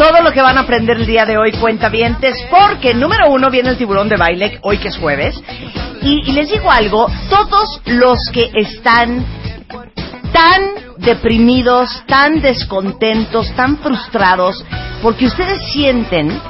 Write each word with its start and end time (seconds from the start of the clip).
Todo 0.00 0.22
lo 0.22 0.32
que 0.32 0.40
van 0.40 0.56
a 0.56 0.62
aprender 0.62 0.96
el 0.96 1.04
día 1.04 1.26
de 1.26 1.36
hoy, 1.36 1.52
cuentavientes, 1.52 2.34
porque 2.50 2.94
número 2.94 3.28
uno 3.28 3.50
viene 3.50 3.68
el 3.68 3.76
tiburón 3.76 4.08
de 4.08 4.16
baile, 4.16 4.58
hoy 4.62 4.78
que 4.78 4.88
es 4.88 4.96
jueves, 4.96 5.38
y, 6.00 6.32
les 6.32 6.48
digo 6.48 6.70
algo, 6.70 7.06
todos 7.28 7.82
los 7.84 8.18
que 8.32 8.50
están 8.54 9.22
tan 10.32 10.62
deprimidos, 10.96 12.02
tan 12.06 12.40
descontentos, 12.40 13.54
tan 13.54 13.76
frustrados, 13.76 14.64
porque 15.02 15.26
ustedes 15.26 15.60
sienten 15.70 16.40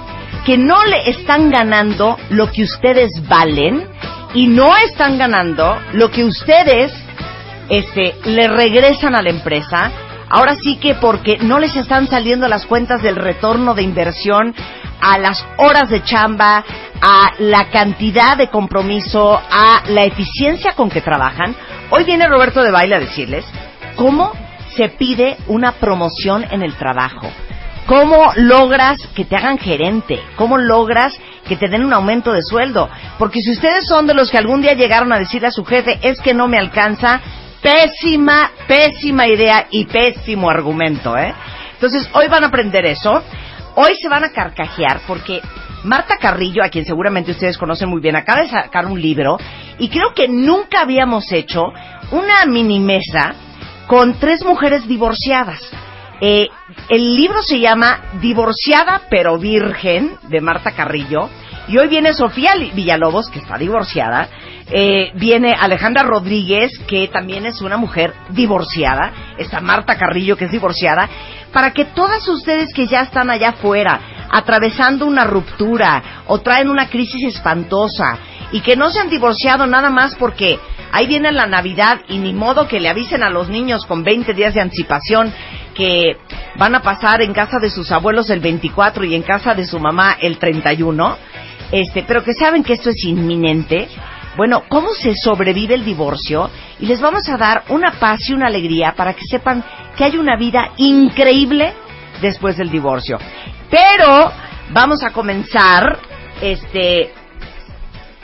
que 0.46 0.56
no 0.56 0.84
le 0.84 1.10
están 1.10 1.50
ganando 1.50 2.16
lo 2.28 2.52
que 2.52 2.62
ustedes 2.62 3.10
valen 3.28 3.84
y 4.32 4.46
no 4.46 4.76
están 4.76 5.18
ganando 5.18 5.76
lo 5.94 6.08
que 6.12 6.22
ustedes 6.22 6.92
este, 7.68 8.14
le 8.26 8.46
regresan 8.46 9.16
a 9.16 9.22
la 9.22 9.30
empresa, 9.30 9.90
Ahora 10.30 10.54
sí 10.54 10.76
que 10.76 10.94
porque 10.94 11.38
no 11.38 11.58
les 11.58 11.74
están 11.74 12.06
saliendo 12.06 12.46
las 12.46 12.64
cuentas 12.64 13.02
del 13.02 13.16
retorno 13.16 13.74
de 13.74 13.82
inversión 13.82 14.54
a 15.00 15.18
las 15.18 15.44
horas 15.56 15.90
de 15.90 16.04
chamba, 16.04 16.64
a 17.00 17.32
la 17.40 17.68
cantidad 17.70 18.36
de 18.36 18.48
compromiso, 18.48 19.40
a 19.50 19.82
la 19.88 20.04
eficiencia 20.04 20.74
con 20.74 20.88
que 20.88 21.00
trabajan. 21.00 21.56
Hoy 21.90 22.04
viene 22.04 22.28
Roberto 22.28 22.62
de 22.62 22.70
Baile 22.70 22.94
a 22.94 23.00
decirles 23.00 23.44
cómo 23.96 24.32
se 24.76 24.88
pide 24.90 25.36
una 25.48 25.72
promoción 25.72 26.44
en 26.48 26.62
el 26.62 26.74
trabajo. 26.74 27.28
¿Cómo 27.86 28.32
logras 28.36 28.98
que 29.16 29.24
te 29.24 29.34
hagan 29.34 29.58
gerente? 29.58 30.22
¿Cómo 30.36 30.58
logras 30.58 31.12
que 31.48 31.56
te 31.56 31.68
den 31.68 31.84
un 31.84 31.92
aumento 31.92 32.30
de 32.30 32.42
sueldo? 32.42 32.88
Porque 33.18 33.40
si 33.40 33.50
ustedes 33.50 33.84
son 33.88 34.06
de 34.06 34.14
los 34.14 34.30
que 34.30 34.38
algún 34.38 34.62
día 34.62 34.74
llegaron 34.74 35.12
a 35.12 35.18
decirle 35.18 35.48
a 35.48 35.50
su 35.50 35.64
jefe, 35.64 35.98
es 36.02 36.20
que 36.20 36.32
no 36.32 36.46
me 36.46 36.56
alcanza, 36.56 37.20
Pésima, 37.62 38.50
pésima 38.66 39.26
idea 39.26 39.66
y 39.70 39.84
pésimo 39.84 40.48
argumento, 40.48 41.16
¿eh? 41.16 41.34
Entonces, 41.74 42.08
hoy 42.14 42.28
van 42.28 42.44
a 42.44 42.48
aprender 42.48 42.84
eso. 42.86 43.22
Hoy 43.74 43.96
se 44.00 44.08
van 44.08 44.24
a 44.24 44.32
carcajear 44.32 45.00
porque 45.06 45.40
Marta 45.84 46.16
Carrillo, 46.18 46.62
a 46.62 46.68
quien 46.68 46.84
seguramente 46.84 47.30
ustedes 47.30 47.56
conocen 47.56 47.88
muy 47.88 48.00
bien, 48.00 48.16
acaba 48.16 48.42
de 48.42 48.48
sacar 48.48 48.86
un 48.86 49.00
libro 49.00 49.38
y 49.78 49.88
creo 49.88 50.12
que 50.14 50.28
nunca 50.28 50.82
habíamos 50.82 51.30
hecho 51.32 51.62
una 52.10 52.44
mini 52.46 52.80
mesa 52.80 53.34
con 53.86 54.18
tres 54.18 54.44
mujeres 54.44 54.86
divorciadas. 54.86 55.60
Eh, 56.20 56.48
el 56.90 57.16
libro 57.16 57.42
se 57.42 57.60
llama 57.60 58.00
Divorciada 58.20 59.02
pero 59.08 59.38
Virgen 59.38 60.18
de 60.28 60.42
Marta 60.42 60.72
Carrillo 60.72 61.30
y 61.70 61.78
hoy 61.78 61.86
viene 61.86 62.12
Sofía 62.14 62.54
Villalobos, 62.74 63.30
que 63.30 63.38
está 63.38 63.56
divorciada, 63.56 64.28
eh, 64.72 65.12
viene 65.14 65.54
Alejandra 65.54 66.02
Rodríguez, 66.02 66.76
que 66.88 67.06
también 67.06 67.46
es 67.46 67.60
una 67.60 67.76
mujer 67.76 68.12
divorciada, 68.30 69.12
está 69.38 69.60
Marta 69.60 69.96
Carrillo, 69.96 70.36
que 70.36 70.46
es 70.46 70.50
divorciada, 70.50 71.08
para 71.52 71.72
que 71.72 71.84
todas 71.84 72.26
ustedes 72.26 72.74
que 72.74 72.88
ya 72.88 73.02
están 73.02 73.30
allá 73.30 73.50
afuera, 73.50 74.00
atravesando 74.30 75.06
una 75.06 75.24
ruptura 75.24 76.24
o 76.26 76.40
traen 76.40 76.70
una 76.70 76.88
crisis 76.88 77.22
espantosa 77.22 78.18
y 78.50 78.62
que 78.62 78.74
no 78.74 78.90
se 78.90 78.98
han 78.98 79.08
divorciado 79.08 79.64
nada 79.66 79.90
más 79.90 80.16
porque 80.16 80.58
ahí 80.90 81.06
viene 81.06 81.30
la 81.30 81.46
Navidad 81.46 82.00
y 82.08 82.18
ni 82.18 82.32
modo 82.32 82.66
que 82.66 82.80
le 82.80 82.88
avisen 82.88 83.22
a 83.22 83.30
los 83.30 83.48
niños 83.48 83.86
con 83.86 84.02
20 84.02 84.34
días 84.34 84.54
de 84.54 84.60
anticipación 84.60 85.32
que 85.74 86.16
van 86.56 86.74
a 86.74 86.82
pasar 86.82 87.22
en 87.22 87.32
casa 87.32 87.58
de 87.60 87.70
sus 87.70 87.92
abuelos 87.92 88.28
el 88.30 88.40
24 88.40 89.04
y 89.04 89.14
en 89.14 89.22
casa 89.22 89.54
de 89.54 89.66
su 89.66 89.78
mamá 89.78 90.16
el 90.20 90.38
31, 90.38 91.16
este, 91.72 92.04
pero 92.06 92.24
que 92.24 92.34
saben 92.34 92.62
que 92.62 92.74
esto 92.74 92.90
es 92.90 93.04
inminente, 93.04 93.88
bueno, 94.36 94.64
¿cómo 94.68 94.94
se 94.94 95.14
sobrevive 95.14 95.74
el 95.74 95.84
divorcio? 95.84 96.50
Y 96.78 96.86
les 96.86 97.00
vamos 97.00 97.28
a 97.28 97.36
dar 97.36 97.64
una 97.68 97.92
paz 97.98 98.20
y 98.28 98.32
una 98.32 98.46
alegría 98.46 98.94
para 98.96 99.14
que 99.14 99.24
sepan 99.28 99.64
que 99.96 100.04
hay 100.04 100.16
una 100.16 100.36
vida 100.36 100.72
increíble 100.76 101.74
después 102.20 102.56
del 102.56 102.70
divorcio. 102.70 103.18
Pero 103.70 104.32
vamos 104.70 105.02
a 105.02 105.10
comenzar, 105.10 105.98
este, 106.40 107.12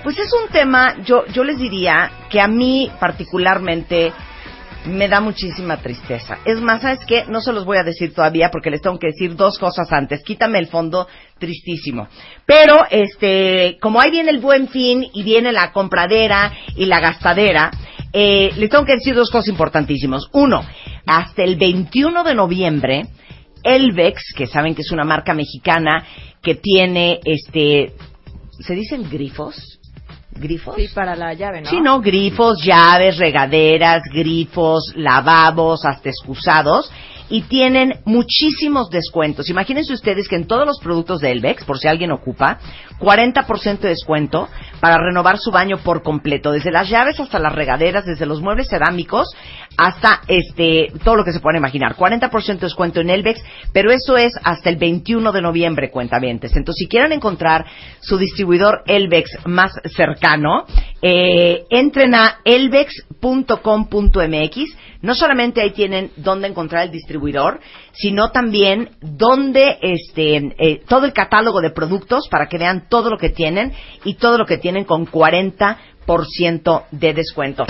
pues 0.02 0.18
es 0.18 0.32
un 0.32 0.48
tema, 0.50 0.96
yo, 1.04 1.26
yo 1.26 1.44
les 1.44 1.58
diría 1.58 2.10
que 2.30 2.40
a 2.40 2.48
mí 2.48 2.90
particularmente 3.00 4.12
me 4.86 5.08
da 5.08 5.20
muchísima 5.20 5.76
tristeza. 5.78 6.38
Es 6.44 6.60
más, 6.60 6.82
¿sabes 6.82 7.00
qué? 7.06 7.24
No 7.28 7.40
se 7.40 7.52
los 7.52 7.64
voy 7.64 7.78
a 7.78 7.82
decir 7.82 8.14
todavía 8.14 8.50
porque 8.50 8.70
les 8.70 8.80
tengo 8.80 8.98
que 8.98 9.08
decir 9.08 9.36
dos 9.36 9.58
cosas 9.58 9.92
antes. 9.92 10.22
Quítame 10.22 10.58
el 10.58 10.68
fondo 10.68 11.06
tristísimo. 11.38 12.08
Pero, 12.46 12.86
este, 12.90 13.78
como 13.80 14.00
ahí 14.00 14.10
viene 14.10 14.30
el 14.30 14.38
buen 14.38 14.68
fin 14.68 15.06
y 15.12 15.22
viene 15.22 15.52
la 15.52 15.72
compradera 15.72 16.52
y 16.76 16.86
la 16.86 17.00
gastadera, 17.00 17.70
eh, 18.12 18.50
les 18.56 18.70
tengo 18.70 18.84
que 18.84 18.94
decir 18.94 19.14
dos 19.14 19.30
cosas 19.30 19.48
importantísimas. 19.48 20.26
Uno, 20.32 20.64
hasta 21.06 21.42
el 21.42 21.56
21 21.56 22.24
de 22.24 22.34
noviembre, 22.34 23.06
Elvex, 23.62 24.32
que 24.34 24.46
saben 24.46 24.74
que 24.74 24.82
es 24.82 24.92
una 24.92 25.04
marca 25.04 25.34
mexicana 25.34 26.04
que 26.42 26.54
tiene, 26.54 27.20
este, 27.24 27.92
¿se 28.60 28.74
dicen 28.74 29.08
grifos? 29.10 29.80
Grifos. 30.38 30.76
Sí, 30.76 30.88
para 30.94 31.16
la 31.16 31.34
llave, 31.34 31.62
¿no? 31.62 31.70
Sí, 31.70 31.80
no, 31.80 32.00
grifos, 32.00 32.62
llaves, 32.62 33.18
regaderas, 33.18 34.02
grifos, 34.12 34.92
lavabos, 34.96 35.84
hasta 35.84 36.08
excusados. 36.08 36.90
Y 37.28 37.42
tienen 37.42 38.00
muchísimos 38.04 38.90
descuentos. 38.90 39.50
Imagínense 39.50 39.92
ustedes 39.92 40.28
que 40.28 40.36
en 40.36 40.46
todos 40.46 40.66
los 40.66 40.78
productos 40.78 41.20
de 41.20 41.32
Elvex, 41.32 41.64
por 41.64 41.78
si 41.78 41.88
alguien 41.88 42.12
ocupa, 42.12 42.58
40% 42.98 43.80
de 43.80 43.88
descuento 43.88 44.48
para 44.80 44.98
renovar 44.98 45.38
su 45.38 45.50
baño 45.50 45.78
por 45.78 46.02
completo, 46.02 46.52
desde 46.52 46.70
las 46.70 46.88
llaves 46.88 47.20
hasta 47.20 47.38
las 47.38 47.54
regaderas, 47.54 48.04
desde 48.06 48.26
los 48.26 48.40
muebles 48.40 48.68
cerámicos 48.68 49.28
hasta 49.76 50.22
este 50.28 50.92
todo 51.04 51.16
lo 51.16 51.24
que 51.24 51.32
se 51.32 51.40
puede 51.40 51.58
imaginar. 51.58 51.96
40% 51.96 52.46
de 52.46 52.66
descuento 52.66 53.00
en 53.00 53.10
Elvex, 53.10 53.42
pero 53.72 53.90
eso 53.90 54.16
es 54.16 54.32
hasta 54.42 54.70
el 54.70 54.76
21 54.76 55.32
de 55.32 55.42
noviembre, 55.42 55.90
cuentavientes. 55.90 56.56
Entonces, 56.56 56.78
si 56.84 56.88
quieren 56.88 57.12
encontrar 57.12 57.66
su 58.00 58.16
distribuidor 58.16 58.82
Elvex 58.86 59.46
más 59.46 59.72
cercano, 59.84 60.64
eh, 61.02 61.64
entren 61.70 62.14
a 62.14 62.38
elvex.com.mx 62.44 63.06
no 65.02 65.14
solamente 65.14 65.60
ahí 65.60 65.70
tienen 65.70 66.10
dónde 66.16 66.48
encontrar 66.48 66.84
el 66.84 66.90
distribuidor, 66.90 67.60
sino 67.92 68.30
también 68.30 68.90
dónde 69.00 69.78
este, 69.80 70.54
eh, 70.58 70.82
todo 70.88 71.06
el 71.06 71.12
catálogo 71.12 71.60
de 71.60 71.70
productos 71.70 72.28
para 72.28 72.48
que 72.48 72.58
vean 72.58 72.88
todo 72.88 73.10
lo 73.10 73.18
que 73.18 73.30
tienen 73.30 73.72
y 74.04 74.14
todo 74.14 74.36
lo 74.36 74.46
que 74.46 74.58
tienen 74.58 74.84
con 74.84 75.06
40% 75.06 76.84
de 76.90 77.14
descuento. 77.14 77.66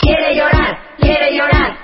Quiere 0.00 0.34
llorar, 0.36 0.96
quiere 0.98 1.36
llorar, 1.36 1.78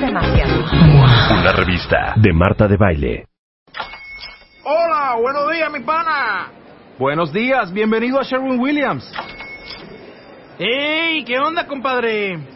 demasiado. 0.00 0.64
Una 1.40 1.52
revista 1.52 2.14
de 2.16 2.32
Marta 2.32 2.66
de 2.68 2.76
Baile. 2.76 3.26
Hola, 4.64 5.16
buenos 5.20 5.50
días, 5.52 5.70
mi 5.72 5.80
pana. 5.80 6.48
Buenos 6.98 7.32
días, 7.32 7.72
bienvenido 7.72 8.18
a 8.18 8.24
Sherwin 8.24 8.58
Williams. 8.58 9.12
¡Ey! 10.58 11.24
¿Qué 11.24 11.38
onda, 11.38 11.66
compadre? 11.66 12.55